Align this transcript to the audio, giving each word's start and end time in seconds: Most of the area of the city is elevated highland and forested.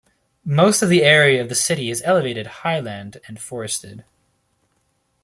Most 0.43 0.81
of 0.81 0.89
the 0.89 1.03
area 1.03 1.39
of 1.39 1.47
the 1.49 1.53
city 1.53 1.91
is 1.91 2.01
elevated 2.03 2.47
highland 2.47 3.17
and 3.27 3.39
forested. 3.39 4.03